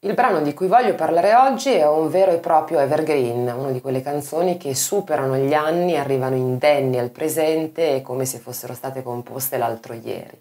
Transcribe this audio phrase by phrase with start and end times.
[0.00, 3.80] Il brano di cui voglio parlare oggi è un vero e proprio evergreen, una di
[3.80, 9.56] quelle canzoni che superano gli anni, arrivano indenni al presente come se fossero state composte
[9.56, 10.38] l'altro ieri.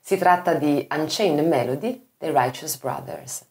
[0.00, 3.44] Si tratta di Unchained Melody dei Righteous Brothers.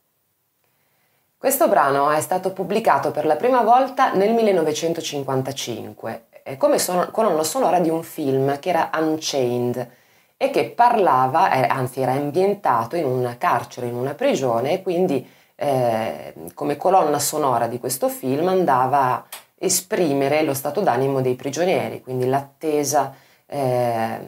[1.38, 6.26] Questo brano è stato pubblicato per la prima volta nel 1955
[6.58, 9.90] come son- colonna sonora di un film che era Unchained
[10.38, 15.44] e che parlava, eh, anzi era ambientato in un carcere, in una prigione e quindi
[15.56, 19.26] eh, come colonna sonora di questo film andava a
[19.58, 23.14] esprimere lo stato d'animo dei prigionieri, quindi l'attesa,
[23.46, 24.20] eh,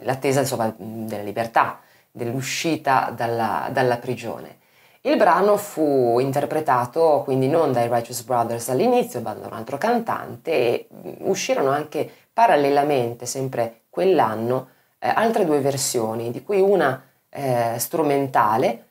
[0.00, 4.62] l'attesa insomma, della libertà, dell'uscita dalla, dalla prigione.
[5.06, 10.50] Il brano fu interpretato quindi non dai Righteous Brothers all'inizio, ma da un altro cantante
[10.50, 10.88] e
[11.18, 18.86] uscirono anche parallelamente, sempre quell'anno, eh, altre due versioni, di cui una eh, strumentale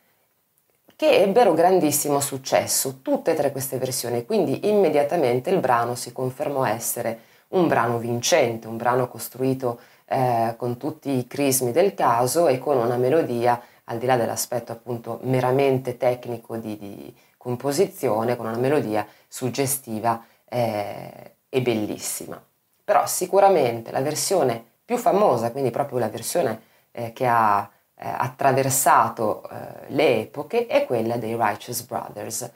[0.96, 6.66] che ebbero grandissimo successo, tutte e tre queste versioni, quindi immediatamente il brano si confermò
[6.66, 7.20] essere
[7.50, 12.78] un brano vincente, un brano costruito eh, con tutti i crismi del caso e con
[12.78, 19.06] una melodia al di là dell'aspetto appunto meramente tecnico di, di composizione, con una melodia
[19.28, 22.42] suggestiva eh, e bellissima.
[22.84, 29.44] Però sicuramente la versione più famosa, quindi proprio la versione eh, che ha eh, attraversato
[29.50, 32.52] eh, le epoche, è quella dei Righteous Brothers,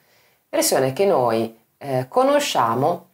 [0.49, 3.05] versione che noi eh, conosciamo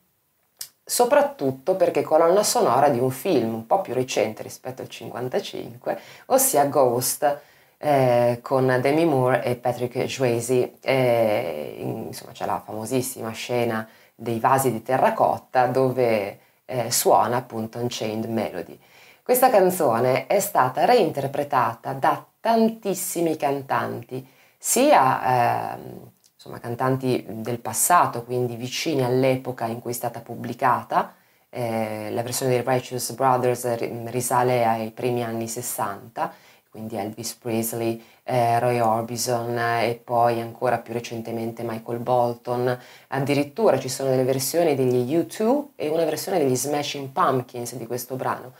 [0.85, 6.65] soprattutto perché colonna sonora di un film un po' più recente rispetto al 55, ossia
[6.65, 7.41] Ghost
[7.77, 10.75] eh, con Demi Moore e Patrick Swayze.
[10.81, 18.25] Eh, insomma, c'è la famosissima scena dei vasi di terracotta dove eh, suona appunto Unchained
[18.25, 18.79] Melody.
[19.25, 28.57] Questa canzone è stata reinterpretata da tantissimi cantanti, sia ehm, insomma, cantanti del passato, quindi
[28.57, 31.15] vicini all'epoca in cui è stata pubblicata,
[31.49, 33.77] eh, la versione dei Righteous Brothers
[34.09, 36.33] risale ai primi anni 60,
[36.69, 42.77] quindi Elvis Presley, eh, Roy Orbison eh, e poi ancora più recentemente Michael Bolton.
[43.07, 48.17] Addirittura ci sono delle versioni degli U2 e una versione degli Smashing Pumpkins di questo
[48.17, 48.53] brano.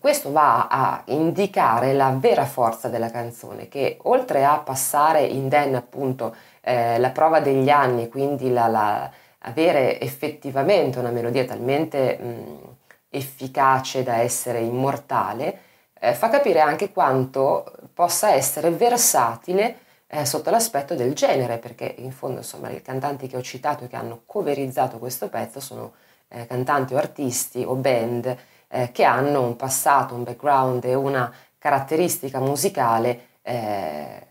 [0.00, 6.34] Questo va a indicare la vera forza della canzone, che oltre a passare indenne appunto
[6.60, 9.08] eh, la prova degli anni, quindi la, la,
[9.40, 12.76] avere effettivamente una melodia talmente mh,
[13.10, 15.58] efficace da essere immortale,
[16.00, 17.64] eh, fa capire anche quanto
[17.94, 19.76] possa essere versatile
[20.08, 23.88] eh, sotto l'aspetto del genere, perché in fondo insomma i cantanti che ho citato e
[23.88, 25.92] che hanno coverizzato questo pezzo sono
[26.28, 28.36] eh, cantanti o artisti o band
[28.68, 34.26] eh, che hanno un passato, un background e una caratteristica musicale eh,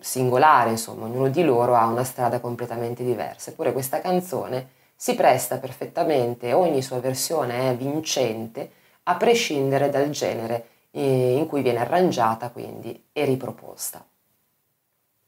[0.00, 3.50] singolare, insomma, ognuno di loro ha una strada completamente diversa.
[3.50, 8.70] Eppure questa canzone si presta perfettamente, ogni sua versione è vincente
[9.04, 14.04] a prescindere dal genere eh, in cui viene arrangiata quindi e riproposta.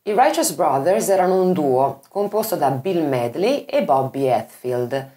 [0.03, 5.11] I Righteous Brothers erano un duo composto da Bill Medley e Bobby Hetfield,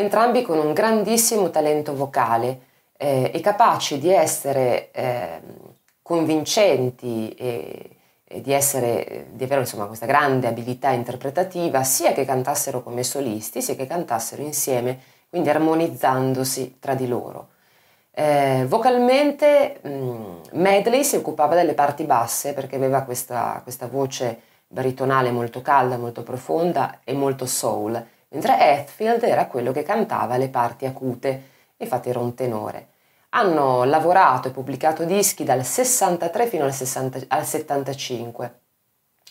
[0.00, 2.60] entrambi con un grandissimo talento vocale
[2.96, 5.40] eh, e capaci di essere eh,
[6.02, 7.90] convincenti e,
[8.24, 13.62] e di, essere, di, avere insomma, questa grande abilità interpretativa sia che cantassero come solisti
[13.62, 17.48] sia che cantassero insieme, quindi armonizzandosi tra di loro.
[18.12, 24.40] Eh, vocalmente mh, mm, Medley si occupava delle parti basse perché aveva questa, questa, voce
[24.66, 30.48] baritonale molto calda, molto profonda e molto soul, mentre Hetfield era quello che cantava le
[30.48, 31.42] parti acute,
[31.76, 32.88] infatti era un tenore.
[33.30, 38.60] Hanno lavorato e pubblicato dischi dal 63 fino al, 60, al 75,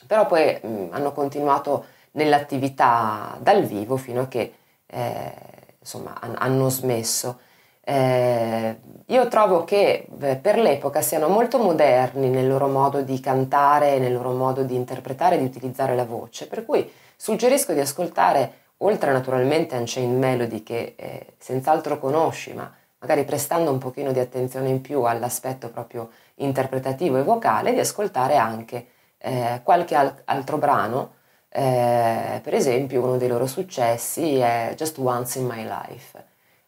[0.08, 4.54] però poi mh, hanno continuato nell'attività dal vivo fino a che
[4.86, 5.34] eh,
[5.80, 7.40] insomma, hanno smesso.
[7.82, 13.98] Eh, io trovo che beh, per l'epoca siano molto moderni nel loro modo di cantare,
[13.98, 18.54] nel loro modo di interpretare e di utilizzare la voce, per cui suggerisco di ascoltare,
[18.80, 24.20] oltre naturalmente a Unchained Melody che eh, senz'altro conosci, ma magari prestando un pochino di
[24.20, 28.88] attenzione in più all'aspetto proprio interpretativo e vocale, di ascoltare anche
[29.18, 31.14] eh, qualche al- altro brano,
[31.50, 36.26] eh, per esempio uno dei loro successi è Just Once in My Life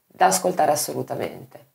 [0.07, 1.70] da ascoltare assolutamente.